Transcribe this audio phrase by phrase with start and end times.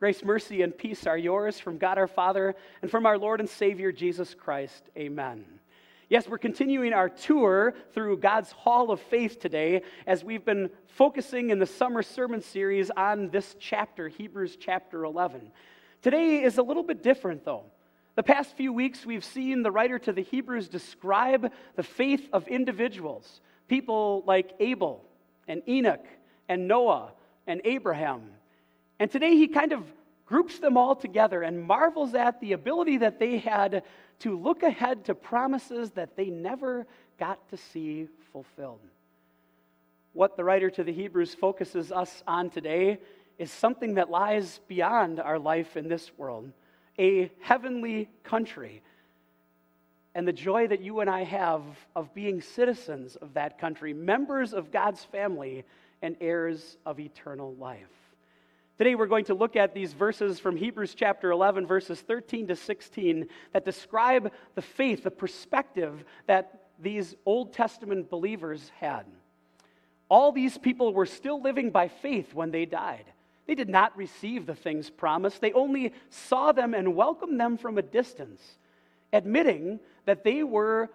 [0.00, 3.48] Grace, mercy, and peace are yours from God our Father and from our Lord and
[3.48, 4.84] Savior Jesus Christ.
[4.96, 5.44] Amen.
[6.08, 11.50] Yes, we're continuing our tour through God's Hall of Faith today as we've been focusing
[11.50, 15.50] in the summer sermon series on this chapter, Hebrews chapter 11.
[16.00, 17.64] Today is a little bit different, though.
[18.14, 22.46] The past few weeks, we've seen the writer to the Hebrews describe the faith of
[22.46, 25.04] individuals, people like Abel
[25.48, 26.06] and Enoch
[26.48, 27.10] and Noah
[27.48, 28.30] and Abraham
[28.98, 29.82] and today he kind of
[30.26, 33.82] groups them all together and marvels at the ability that they had
[34.20, 36.86] to look ahead to promises that they never
[37.18, 38.80] got to see fulfilled.
[40.12, 42.98] What the writer to the Hebrews focuses us on today
[43.38, 46.52] is something that lies beyond our life in this world
[46.98, 48.82] a heavenly country.
[50.14, 51.62] And the joy that you and I have
[51.94, 55.64] of being citizens of that country, members of God's family,
[56.02, 57.97] and heirs of eternal life.
[58.78, 62.54] Today we're going to look at these verses from Hebrews chapter 11, verses 13 to
[62.54, 69.02] 16, that describe the faith, the perspective that these Old Testament believers had.
[70.08, 73.06] All these people were still living by faith when they died.
[73.48, 77.78] They did not receive the things promised, they only saw them and welcomed them from
[77.78, 78.58] a distance,
[79.12, 80.88] admitting that they were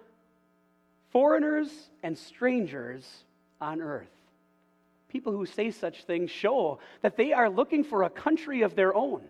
[1.11, 1.69] foreigners
[2.01, 3.05] and strangers
[3.59, 4.07] on earth
[5.13, 8.95] people who say such things show that they are looking for a country of their
[8.95, 9.21] own.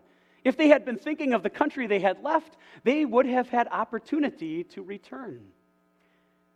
[0.45, 3.67] If they had been thinking of the country they had left, they would have had
[3.67, 5.41] opportunity to return.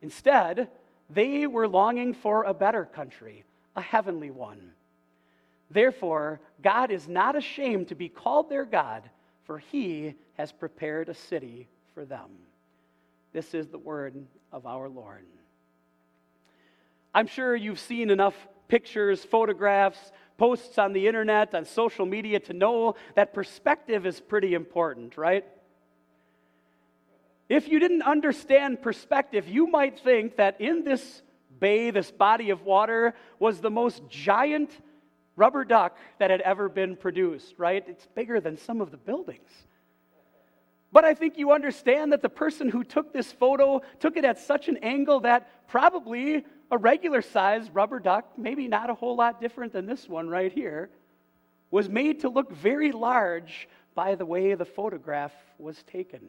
[0.01, 0.69] Instead,
[1.09, 3.43] they were longing for a better country,
[3.75, 4.71] a heavenly one.
[5.69, 9.03] Therefore, God is not ashamed to be called their God,
[9.43, 12.29] for he has prepared a city for them.
[13.33, 14.15] This is the word
[14.53, 15.25] of our Lord.
[17.13, 18.35] I'm sure you've seen enough
[18.67, 24.53] pictures, photographs, posts on the internet, on social media to know that perspective is pretty
[24.53, 25.45] important, right?
[27.49, 31.21] If you didn't understand perspective, you might think that in this
[31.59, 34.69] bay, this body of water, was the most giant
[35.35, 37.83] rubber duck that had ever been produced, right?
[37.87, 39.49] It's bigger than some of the buildings.
[40.91, 44.39] But I think you understand that the person who took this photo took it at
[44.39, 49.39] such an angle that probably a regular sized rubber duck, maybe not a whole lot
[49.39, 50.89] different than this one right here,
[51.71, 56.21] was made to look very large by the way the photograph was taken.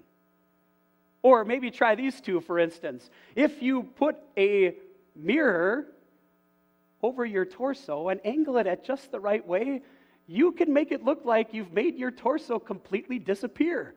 [1.22, 3.10] Or maybe try these two, for instance.
[3.34, 4.77] If you put a
[5.16, 5.87] mirror
[7.03, 9.82] over your torso and angle it at just the right way,
[10.27, 13.94] you can make it look like you've made your torso completely disappear.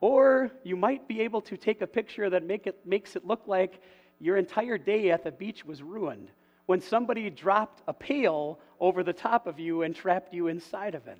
[0.00, 3.42] Or you might be able to take a picture that make it, makes it look
[3.46, 3.82] like
[4.20, 6.28] your entire day at the beach was ruined
[6.66, 11.08] when somebody dropped a pail over the top of you and trapped you inside of
[11.08, 11.18] it.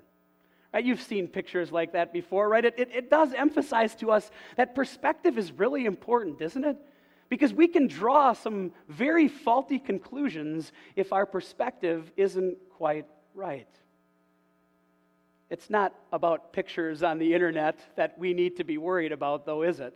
[0.72, 0.84] Right?
[0.84, 2.64] You've seen pictures like that before, right?
[2.64, 6.76] It, it, it does emphasize to us that perspective is really important, isn't it?
[7.28, 13.68] Because we can draw some very faulty conclusions if our perspective isn't quite right.
[15.48, 19.62] It's not about pictures on the internet that we need to be worried about, though,
[19.62, 19.94] is it?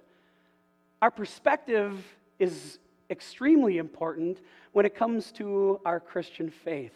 [1.01, 2.05] Our perspective
[2.41, 2.79] is
[3.15, 4.41] extremely important
[4.73, 6.93] when it comes to our Christian faith.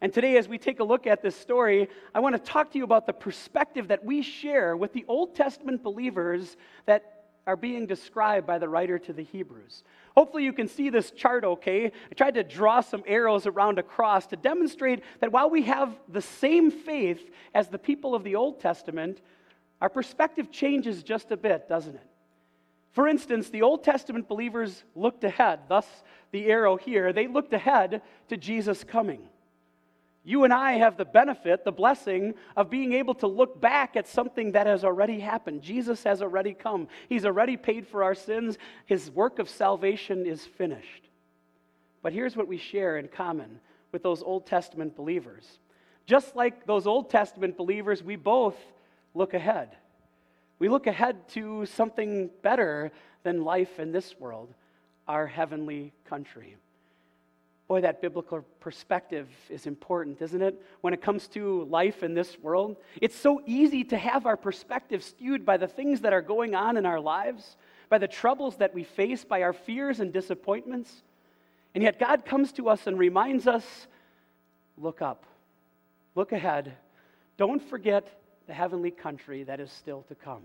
[0.00, 2.78] And today, as we take a look at this story, I want to talk to
[2.78, 6.56] you about the perspective that we share with the Old Testament believers
[6.86, 9.84] that are being described by the writer to the Hebrews.
[10.16, 11.86] Hopefully, you can see this chart okay.
[11.86, 15.96] I tried to draw some arrows around a cross to demonstrate that while we have
[16.08, 19.20] the same faith as the people of the Old Testament,
[19.80, 22.07] our perspective changes just a bit, doesn't it?
[22.92, 25.86] For instance, the Old Testament believers looked ahead, thus
[26.30, 27.12] the arrow here.
[27.12, 29.28] They looked ahead to Jesus coming.
[30.24, 34.06] You and I have the benefit, the blessing of being able to look back at
[34.06, 35.62] something that has already happened.
[35.62, 38.58] Jesus has already come, He's already paid for our sins.
[38.84, 41.08] His work of salvation is finished.
[42.02, 43.60] But here's what we share in common
[43.92, 45.46] with those Old Testament believers.
[46.06, 48.56] Just like those Old Testament believers, we both
[49.14, 49.76] look ahead.
[50.58, 52.90] We look ahead to something better
[53.22, 54.52] than life in this world,
[55.06, 56.56] our heavenly country.
[57.68, 60.60] Boy, that biblical perspective is important, isn't it?
[60.80, 65.04] When it comes to life in this world, it's so easy to have our perspective
[65.04, 67.56] skewed by the things that are going on in our lives,
[67.90, 71.02] by the troubles that we face, by our fears and disappointments.
[71.74, 73.86] And yet, God comes to us and reminds us
[74.78, 75.24] look up,
[76.14, 76.72] look ahead.
[77.36, 78.17] Don't forget
[78.48, 80.42] the heavenly country that is still to come.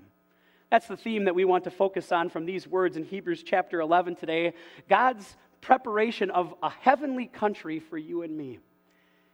[0.69, 3.79] That's the theme that we want to focus on from these words in Hebrews chapter
[3.79, 4.53] 11 today
[4.89, 8.59] God's preparation of a heavenly country for you and me.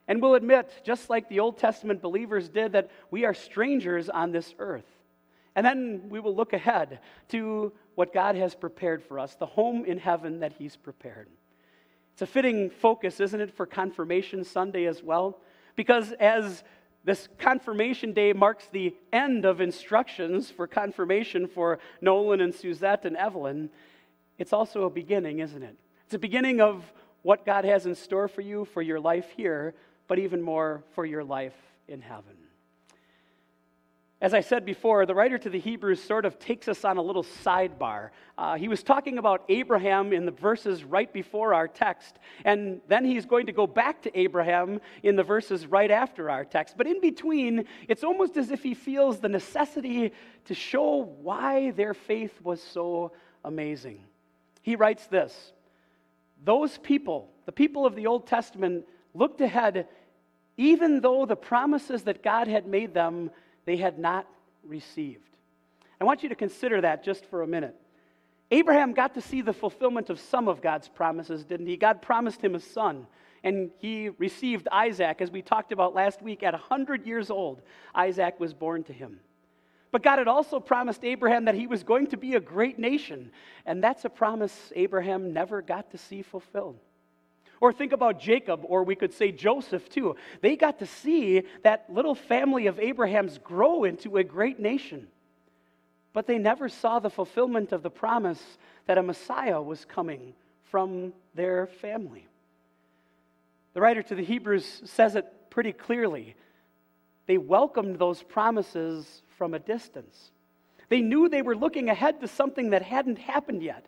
[0.07, 4.31] And we'll admit, just like the Old Testament believers did, that we are strangers on
[4.31, 4.85] this earth.
[5.55, 6.99] And then we will look ahead
[7.29, 11.27] to what God has prepared for us, the home in heaven that He's prepared.
[12.13, 15.39] It's a fitting focus, isn't it, for Confirmation Sunday as well?
[15.75, 16.63] Because as
[17.03, 23.15] this confirmation day marks the end of instructions for confirmation for Nolan and Suzette and
[23.15, 23.69] Evelyn,
[24.37, 25.75] it's also a beginning, isn't it?
[26.05, 26.83] It's a beginning of
[27.21, 29.75] what God has in store for you, for your life here,
[30.07, 31.55] but even more for your life
[31.87, 32.38] in heaven.
[34.21, 37.01] As I said before, the writer to the Hebrews sort of takes us on a
[37.01, 38.09] little sidebar.
[38.37, 43.05] Uh, he was talking about Abraham in the verses right before our text, and then
[43.05, 46.75] he's going to go back to Abraham in the verses right after our text.
[46.75, 50.11] But in between, it's almost as if he feels the necessity
[50.45, 53.13] to show why their faith was so
[53.45, 54.03] amazing.
[54.61, 55.53] He writes this
[56.43, 59.87] Those people, the people of the Old Testament, looked ahead
[60.57, 63.31] even though the promises that God had made them
[63.69, 64.25] they had not
[64.63, 65.29] received.
[66.01, 67.75] I want you to consider that just for a minute.
[68.49, 71.77] Abraham got to see the fulfillment of some of God's promises, didn't he?
[71.77, 73.05] God promised him a son,
[73.43, 76.41] and he received Isaac, as we talked about last week.
[76.41, 77.61] At 100 years old,
[77.93, 79.19] Isaac was born to him.
[79.91, 83.31] But God had also promised Abraham that he was going to be a great nation,
[83.67, 86.79] and that's a promise Abraham never got to see fulfilled.
[87.61, 90.15] Or think about Jacob, or we could say Joseph too.
[90.41, 95.07] They got to see that little family of Abraham's grow into a great nation.
[96.13, 98.41] But they never saw the fulfillment of the promise
[98.87, 100.33] that a Messiah was coming
[100.71, 102.25] from their family.
[103.73, 106.35] The writer to the Hebrews says it pretty clearly.
[107.27, 110.31] They welcomed those promises from a distance.
[110.89, 113.85] They knew they were looking ahead to something that hadn't happened yet.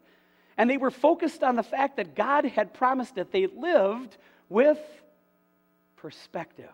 [0.62, 4.16] And they were focused on the fact that God had promised that They lived
[4.48, 4.78] with
[5.96, 6.70] perspective,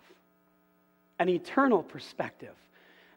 [1.20, 2.54] an eternal perspective.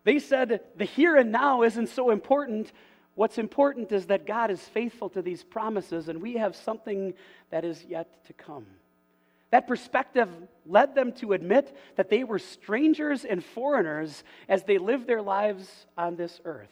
[0.05, 2.71] They said the here and now isn't so important.
[3.17, 7.15] What's important is that God is faithful to these promises, and we have something
[7.51, 8.67] that is yet to come.
[9.51, 10.29] That perspective
[10.67, 15.69] led them to admit that they were strangers and foreigners as they lived their lives
[15.99, 16.71] on this earth.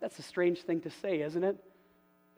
[0.00, 1.62] That's a strange thing to say, isn't it?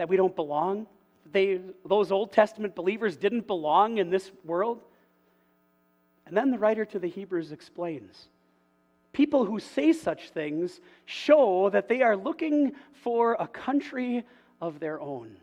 [0.03, 0.89] That we don't belong.
[1.31, 4.81] They, those Old Testament believers didn't belong in this world.
[6.27, 8.27] And then the writer to the Hebrews explains
[9.13, 14.25] people who say such things show that they are looking for a country
[14.61, 15.37] of their own.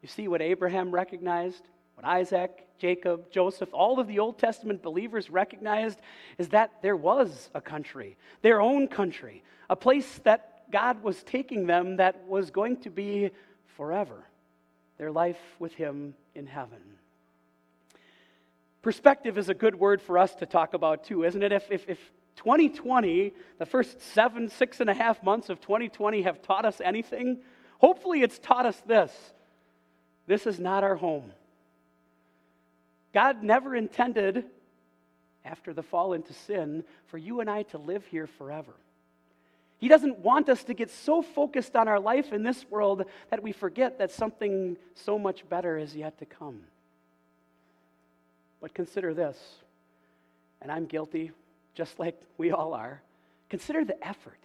[0.00, 5.28] You see what Abraham recognized, what Isaac, Jacob, Joseph, all of the Old Testament believers
[5.28, 5.98] recognized
[6.38, 11.66] is that there was a country, their own country, a place that God was taking
[11.66, 13.30] them that was going to be
[13.76, 14.24] forever,
[14.98, 16.78] their life with Him in heaven.
[18.82, 21.52] Perspective is a good word for us to talk about too, isn't it?
[21.52, 21.98] If, if, if
[22.36, 27.38] 2020, the first seven, six and a half months of 2020 have taught us anything,
[27.78, 29.12] hopefully it's taught us this
[30.26, 31.32] this is not our home.
[33.14, 34.44] God never intended,
[35.44, 38.74] after the fall into sin, for you and I to live here forever.
[39.78, 43.42] He doesn't want us to get so focused on our life in this world that
[43.42, 46.60] we forget that something so much better is yet to come.
[48.60, 49.38] But consider this,
[50.60, 51.30] and I'm guilty,
[51.74, 53.00] just like we all are.
[53.50, 54.40] Consider the effort,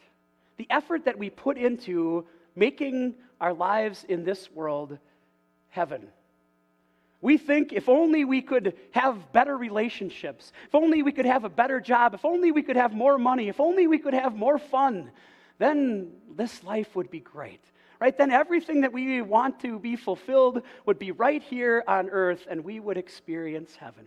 [0.58, 5.00] the effort that we put into making our lives in this world
[5.70, 6.08] heaven.
[7.22, 11.50] We think if only we could have better relationships, if only we could have a
[11.50, 14.58] better job, if only we could have more money, if only we could have more
[14.58, 15.10] fun,
[15.60, 17.62] then this life would be great.
[18.00, 18.18] Right?
[18.18, 22.64] Then everything that we want to be fulfilled would be right here on earth and
[22.64, 24.06] we would experience heaven.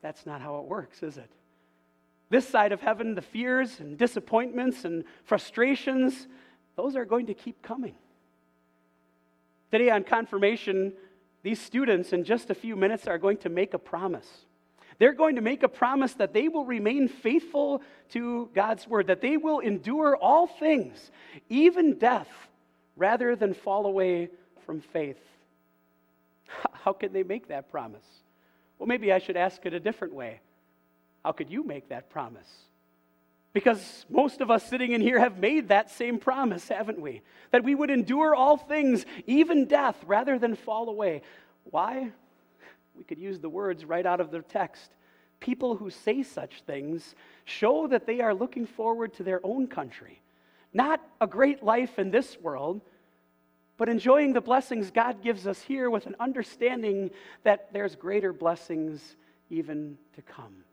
[0.00, 1.28] That's not how it works, is it?
[2.30, 6.28] This side of heaven, the fears and disappointments and frustrations,
[6.76, 7.96] those are going to keep coming.
[9.72, 10.92] Today on confirmation,
[11.42, 14.45] these students in just a few minutes are going to make a promise.
[14.98, 19.20] They're going to make a promise that they will remain faithful to God's word, that
[19.20, 21.10] they will endure all things,
[21.48, 22.28] even death,
[22.96, 24.30] rather than fall away
[24.64, 25.18] from faith.
[26.72, 28.04] How can they make that promise?
[28.78, 30.40] Well, maybe I should ask it a different way.
[31.24, 32.48] How could you make that promise?
[33.52, 37.22] Because most of us sitting in here have made that same promise, haven't we?
[37.52, 41.22] That we would endure all things, even death, rather than fall away.
[41.64, 42.12] Why?
[42.96, 44.90] We could use the words right out of the text.
[45.40, 50.20] People who say such things show that they are looking forward to their own country.
[50.72, 52.80] Not a great life in this world,
[53.76, 57.10] but enjoying the blessings God gives us here with an understanding
[57.44, 59.16] that there's greater blessings
[59.50, 60.64] even to come.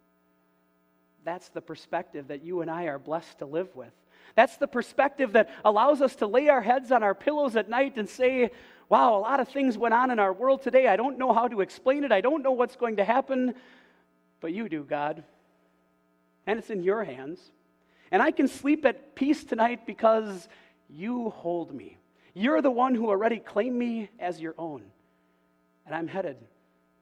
[1.26, 3.92] That's the perspective that you and I are blessed to live with.
[4.36, 7.98] That's the perspective that allows us to lay our heads on our pillows at night
[7.98, 8.52] and say,
[8.94, 10.86] Wow, a lot of things went on in our world today.
[10.86, 12.12] I don't know how to explain it.
[12.12, 13.56] I don't know what's going to happen,
[14.40, 15.24] but you do, God.
[16.46, 17.40] And it's in your hands.
[18.12, 20.48] And I can sleep at peace tonight because
[20.92, 21.98] you hold me.
[22.36, 24.84] You're the one who already claimed me as your own.
[25.88, 26.38] And I'm headed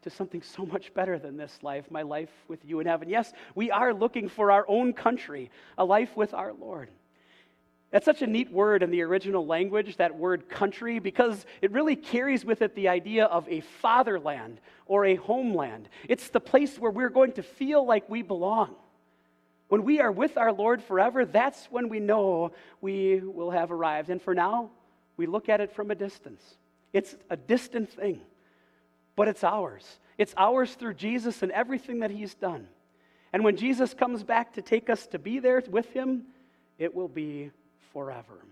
[0.03, 3.10] to something so much better than this life, my life with you in heaven.
[3.10, 6.88] Yes, we are looking for our own country, a life with our Lord.
[7.91, 11.98] That's such a neat word in the original language, that word country, because it really
[11.98, 15.89] carries with it the idea of a fatherland or a homeland.
[16.07, 18.75] It's the place where we're going to feel like we belong.
[19.67, 24.10] When we are with our Lord forever, that's when we know we will have arrived.
[24.10, 24.71] And for now,
[25.17, 26.41] we look at it from a distance.
[26.93, 28.21] It's a distant thing,
[29.17, 30.00] but it's ours.
[30.17, 32.67] It's ours through Jesus and everything that He's done.
[33.33, 36.24] And when Jesus comes back to take us to be there with Him,
[36.77, 37.51] it will be
[37.93, 38.45] forever.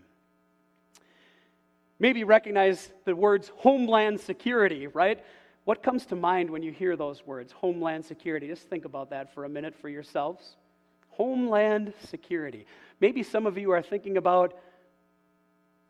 [2.00, 5.24] Maybe recognize the words homeland security, right?
[5.66, 8.48] What comes to mind when you hear those words, homeland security?
[8.48, 10.56] Just think about that for a minute for yourselves.
[11.10, 12.66] Homeland security.
[13.02, 14.54] Maybe some of you are thinking about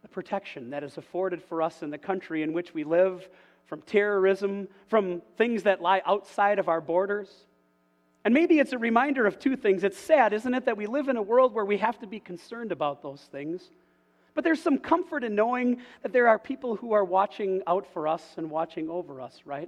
[0.02, 3.30] the protection that is afforded for us in the country in which we live
[3.66, 7.46] from terrorism, from things that lie outside of our borders.
[8.30, 9.84] And maybe it's a reminder of two things.
[9.84, 12.20] It's sad, isn't it, that we live in a world where we have to be
[12.20, 13.72] concerned about those things.
[14.36, 18.08] But there's some comfort in knowing that there are people who are watching out for
[18.08, 19.68] us and watching over us, right?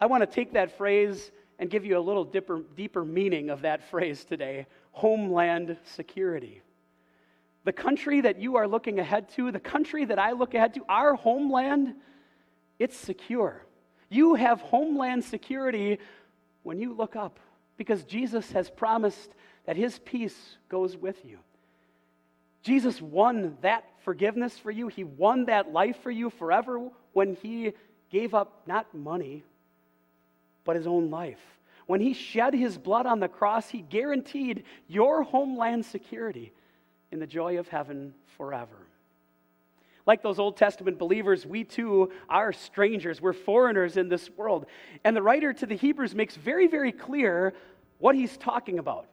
[0.00, 3.62] I want to take that phrase and give you a little deeper, deeper meaning of
[3.62, 6.62] that phrase today homeland security.
[7.62, 10.84] The country that you are looking ahead to, the country that I look ahead to,
[10.88, 11.94] our homeland,
[12.80, 13.64] it's secure.
[14.08, 16.00] You have homeland security
[16.62, 17.38] when you look up
[17.76, 19.30] because Jesus has promised
[19.66, 21.38] that his peace goes with you.
[22.62, 24.88] Jesus won that forgiveness for you.
[24.88, 27.72] He won that life for you forever when he
[28.10, 29.42] gave up not money,
[30.64, 31.40] but his own life.
[31.86, 36.52] When he shed his blood on the cross, he guaranteed your homeland security
[37.10, 38.81] in the joy of heaven forever.
[40.06, 43.20] Like those Old Testament believers, we too are strangers.
[43.20, 44.66] We're foreigners in this world.
[45.04, 47.54] And the writer to the Hebrews makes very, very clear
[47.98, 49.06] what he's talking about.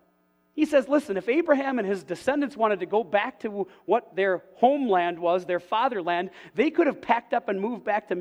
[0.55, 4.43] He says, listen, if Abraham and his descendants wanted to go back to what their
[4.55, 8.15] homeland was, their fatherland, they could have packed up and moved back to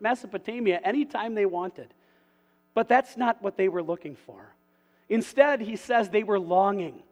[0.00, 1.94] Mesopotamia anytime they wanted.
[2.74, 4.54] But that's not what they were looking for.
[5.08, 7.02] Instead, he says they were longing,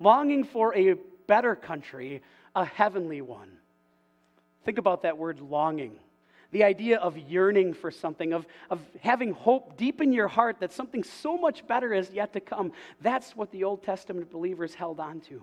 [0.00, 0.94] longing for a
[1.26, 2.22] better country,
[2.56, 3.55] a heavenly one.
[4.66, 5.92] Think about that word longing.
[6.50, 10.72] The idea of yearning for something, of, of having hope deep in your heart that
[10.72, 12.72] something so much better is yet to come.
[13.00, 15.42] That's what the Old Testament believers held on to.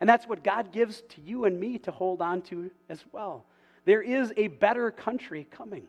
[0.00, 3.46] And that's what God gives to you and me to hold on to as well.
[3.86, 5.84] There is a better country coming.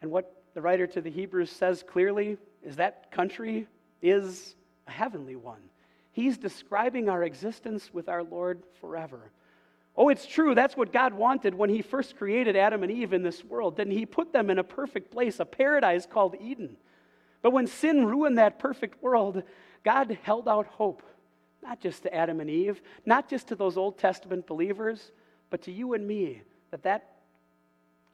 [0.00, 3.66] And what the writer to the Hebrews says clearly is that country
[4.00, 4.56] is
[4.86, 5.60] a heavenly one.
[6.12, 9.30] He's describing our existence with our Lord forever.
[9.96, 10.54] Oh, it's true.
[10.54, 13.76] That's what God wanted when He first created Adam and Eve in this world.
[13.76, 16.76] Didn't He put them in a perfect place, a paradise called Eden?
[17.42, 19.42] But when sin ruined that perfect world,
[19.84, 21.02] God held out hope,
[21.62, 25.12] not just to Adam and Eve, not just to those Old Testament believers,
[25.50, 27.16] but to you and me, that that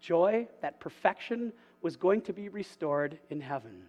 [0.00, 3.84] joy, that perfection was going to be restored in heaven.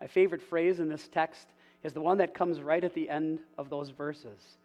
[0.00, 1.46] My favorite phrase in this text
[1.84, 4.58] is the one that comes right at the end of those verses.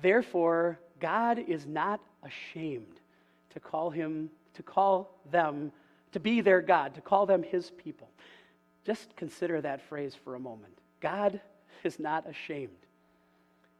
[0.00, 3.00] Therefore, God is not ashamed
[3.50, 5.72] to call him, to call them,
[6.12, 8.08] to be their God, to call them his people.
[8.84, 10.78] Just consider that phrase for a moment.
[11.00, 11.40] God
[11.84, 12.70] is not ashamed.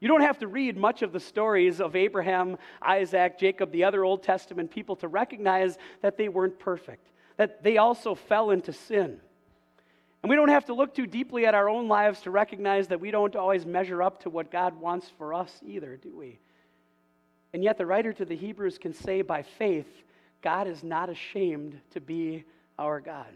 [0.01, 4.05] You don't have to read much of the stories of Abraham, Isaac, Jacob, the other
[4.05, 7.09] Old Testament people to recognize that they weren't perfect,
[7.39, 9.21] that they also fell into sin.
[10.23, 13.01] And we don't have to look too deeply at our own lives to recognize that
[13.01, 16.39] we don't always measure up to what God wants for us either, do we?
[17.53, 19.87] And yet, the writer to the Hebrews can say by faith,
[20.43, 22.45] God is not ashamed to be
[22.79, 23.27] our God.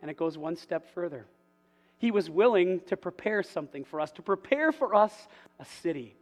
[0.00, 1.26] And it goes one step further.
[1.98, 5.28] He was willing to prepare something for us, to prepare for us
[5.58, 6.14] a city,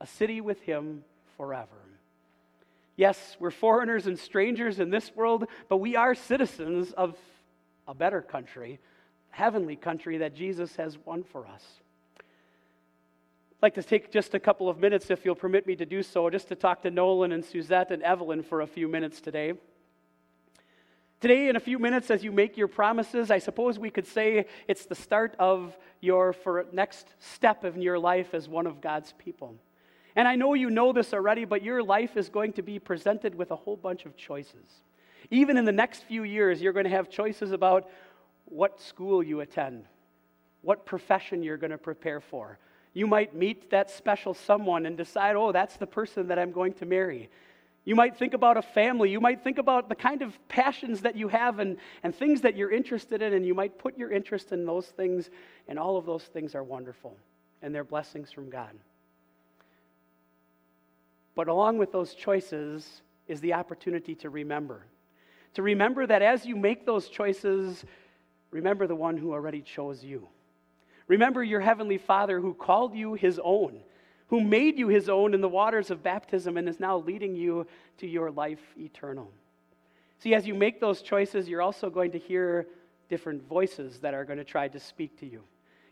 [0.00, 1.04] a city with Him
[1.36, 1.68] forever.
[2.96, 7.14] Yes, we're foreigners and strangers in this world, but we are citizens of
[7.86, 8.78] a better country,
[9.30, 11.62] heavenly country that Jesus has won for us.
[13.62, 16.28] Like to take just a couple of minutes, if you'll permit me to do so,
[16.28, 19.54] just to talk to Nolan and Suzette and Evelyn for a few minutes today.
[21.20, 24.44] Today, in a few minutes, as you make your promises, I suppose we could say
[24.68, 26.34] it's the start of your
[26.72, 29.56] next step in your life as one of God's people.
[30.14, 33.34] And I know you know this already, but your life is going to be presented
[33.34, 34.82] with a whole bunch of choices.
[35.30, 37.88] Even in the next few years, you're going to have choices about
[38.44, 39.86] what school you attend,
[40.60, 42.58] what profession you're going to prepare for.
[42.96, 46.72] You might meet that special someone and decide, oh, that's the person that I'm going
[46.72, 47.28] to marry.
[47.84, 49.10] You might think about a family.
[49.10, 52.56] You might think about the kind of passions that you have and, and things that
[52.56, 55.28] you're interested in, and you might put your interest in those things,
[55.68, 57.14] and all of those things are wonderful,
[57.60, 58.72] and they're blessings from God.
[61.34, 64.86] But along with those choices is the opportunity to remember.
[65.52, 67.84] To remember that as you make those choices,
[68.50, 70.28] remember the one who already chose you.
[71.08, 73.80] Remember your heavenly Father who called you his own
[74.28, 77.66] who made you his own in the waters of baptism and is now leading you
[77.98, 79.30] to your life eternal.
[80.18, 82.66] See, as you make those choices, you're also going to hear
[83.08, 85.42] different voices that are going to try to speak to you.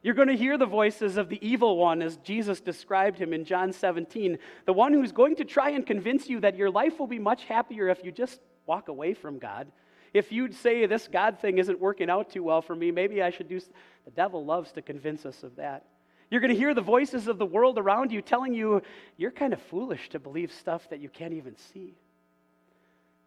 [0.03, 3.45] You're going to hear the voices of the evil one, as Jesus described him in
[3.45, 7.07] John 17, the one who's going to try and convince you that your life will
[7.07, 9.71] be much happier if you just walk away from God.
[10.15, 13.29] If you'd say, This God thing isn't working out too well for me, maybe I
[13.29, 13.61] should do.
[13.61, 15.85] The devil loves to convince us of that.
[16.31, 18.83] You're going to hear the voices of the world around you telling you
[19.17, 21.95] you're kind of foolish to believe stuff that you can't even see.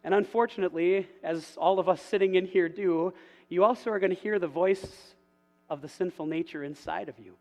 [0.03, 3.13] And unfortunately, as all of us sitting in here do,
[3.49, 5.13] you also are going to hear the voice
[5.69, 7.33] of the sinful nature inside of you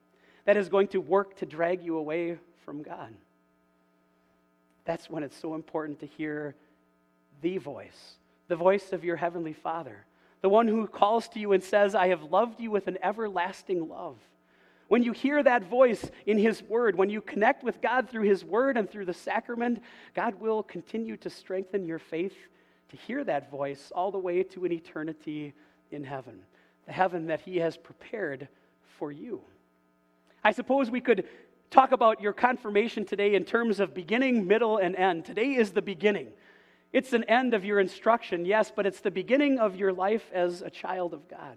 [0.45, 3.13] that is going to work to drag you away from God.
[4.85, 6.55] That's when it's so important to hear
[7.43, 8.17] the voice,
[8.49, 10.05] the voice of your Heavenly Father,
[10.43, 13.89] the one who calls to you and says, I have loved you with an everlasting
[13.89, 14.17] love.
[14.89, 18.45] When you hear that voice in His Word, when you connect with God through His
[18.45, 19.83] Word and through the sacrament,
[20.15, 22.37] God will continue to strengthen your faith
[22.91, 25.55] to hear that voice all the way to an eternity
[25.91, 26.39] in heaven,
[26.87, 28.47] the heaven that He has prepared
[28.99, 29.41] for you.
[30.45, 31.25] I suppose we could
[31.71, 35.25] talk about your confirmation today in terms of beginning, middle, and end.
[35.25, 36.29] Today is the beginning.
[36.93, 40.63] It's an end of your instruction, yes, but it's the beginning of your life as
[40.63, 41.57] a child of God.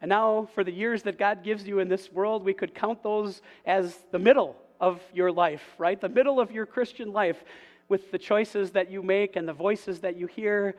[0.00, 3.02] And now, for the years that God gives you in this world, we could count
[3.02, 5.98] those as the middle of your life, right?
[6.00, 7.42] The middle of your Christian life
[7.88, 10.76] with the choices that you make and the voices that you hear.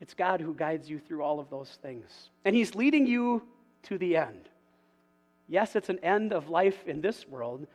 [0.00, 2.30] It's God who guides you through all of those things.
[2.44, 3.42] And He's leading you
[3.84, 4.48] to the end.
[5.48, 7.66] Yes, it's an end of life in this world,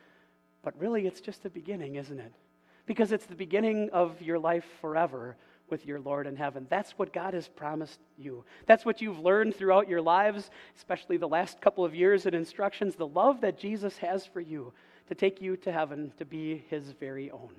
[0.62, 2.32] but really it's just a beginning, isn't it?
[2.88, 5.36] Because it's the beginning of your life forever
[5.68, 6.66] with your Lord in heaven.
[6.70, 8.44] That's what God has promised you.
[8.64, 12.96] That's what you've learned throughout your lives, especially the last couple of years in instructions
[12.96, 14.72] the love that Jesus has for you
[15.08, 17.52] to take you to heaven to be his very own.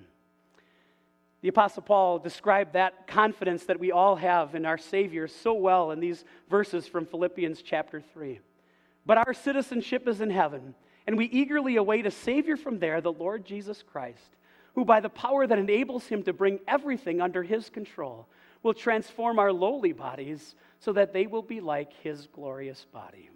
[1.42, 5.92] The Apostle Paul described that confidence that we all have in our Savior so well
[5.92, 8.40] in these verses from Philippians chapter 3.
[9.06, 10.74] But our citizenship is in heaven,
[11.06, 14.36] and we eagerly await a Savior from there, the Lord Jesus Christ
[14.80, 18.26] who, by the power that enables him to bring everything under his control,
[18.64, 23.30] will transform our lowly bodies so that they will be like his glorious body.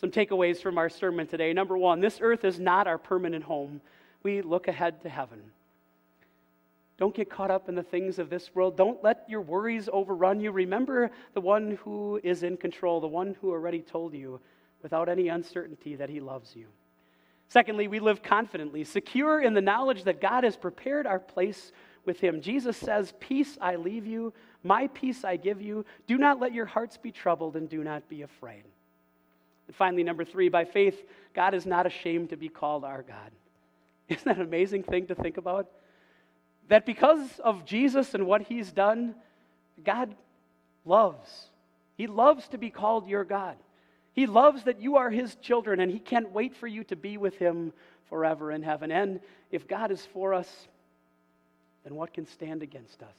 [0.00, 1.52] Some takeaways from our sermon today.
[1.52, 3.80] Number one, this earth is not our permanent home.
[4.22, 5.42] We look ahead to heaven.
[6.98, 8.76] Don't get caught up in the things of this world.
[8.76, 10.52] Don't let your worries overrun you.
[10.52, 14.38] Remember the one who is in control, the one who already told you
[14.84, 16.66] without any uncertainty that he loves you.
[17.48, 21.72] Secondly, we live confidently, secure in the knowledge that God has prepared our place
[22.04, 22.42] with Him.
[22.42, 25.86] Jesus says, Peace I leave you, my peace I give you.
[26.06, 28.64] Do not let your hearts be troubled, and do not be afraid.
[29.66, 31.02] And finally, number three, by faith,
[31.34, 33.30] God is not ashamed to be called our God.
[34.08, 35.68] Isn't that an amazing thing to think about?
[36.68, 39.14] That because of Jesus and what He's done,
[39.84, 40.14] God
[40.84, 41.48] loves.
[41.96, 43.56] He loves to be called your God.
[44.12, 47.16] He loves that you are his children, and he can't wait for you to be
[47.16, 47.72] with him
[48.08, 48.90] forever in heaven.
[48.90, 50.68] And if God is for us,
[51.84, 53.14] then what can stand against us?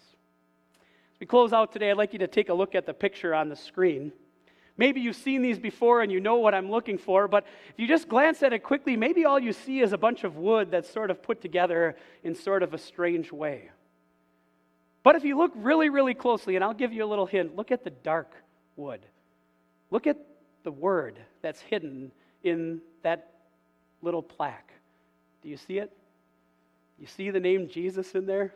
[1.14, 3.34] As we close out today, I'd like you to take a look at the picture
[3.34, 4.12] on the screen.
[4.78, 7.86] Maybe you've seen these before and you know what I'm looking for, but if you
[7.86, 10.90] just glance at it quickly, maybe all you see is a bunch of wood that's
[10.90, 13.72] sort of put together in sort of a strange way.
[15.04, 17.72] But if you look really, really closely, and I'll give you a little hint, look
[17.72, 18.32] at the dark
[18.78, 19.02] wood.
[19.92, 20.18] Look at
[20.64, 22.12] the word that's hidden
[22.44, 23.34] in that
[24.02, 24.72] little plaque.
[25.42, 25.92] Do you see it?
[27.00, 28.54] You see the name Jesus in there?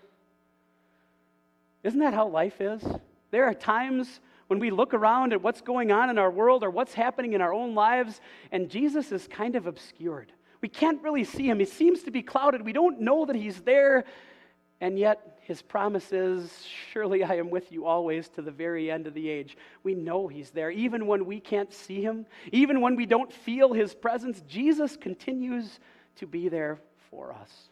[1.84, 2.84] Isn't that how life is?
[3.32, 6.70] There are times when we look around at what's going on in our world or
[6.70, 10.32] what's happening in our own lives, and Jesus is kind of obscured.
[10.62, 11.60] We can't really see him.
[11.60, 12.64] He seems to be clouded.
[12.64, 14.06] We don't know that he's there.
[14.80, 19.08] And yet, his promise is, Surely I am with you always to the very end
[19.08, 19.58] of the age.
[19.84, 20.72] We know he's there.
[20.72, 25.80] Even when we can't see him, even when we don't feel his presence, Jesus continues
[26.18, 26.80] to be there
[27.10, 27.70] for us.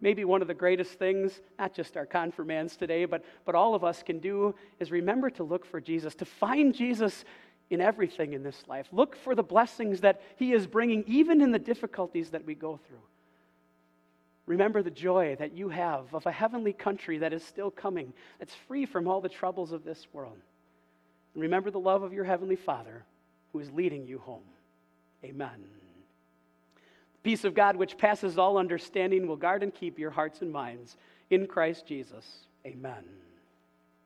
[0.00, 3.84] Maybe one of the greatest things, not just our confirmands today, but, but all of
[3.84, 7.24] us can do is remember to look for Jesus, to find Jesus
[7.70, 8.86] in everything in this life.
[8.92, 12.78] Look for the blessings that he is bringing, even in the difficulties that we go
[12.86, 13.00] through.
[14.46, 18.54] Remember the joy that you have of a heavenly country that is still coming, that's
[18.54, 20.38] free from all the troubles of this world.
[21.34, 23.04] And remember the love of your heavenly Father
[23.52, 24.42] who is leading you home.
[25.24, 25.64] Amen.
[26.74, 30.52] The peace of God, which passes all understanding, will guard and keep your hearts and
[30.52, 30.96] minds
[31.30, 32.46] in Christ Jesus.
[32.66, 33.04] Amen.